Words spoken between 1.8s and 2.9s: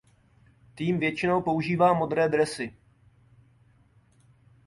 modré dresy.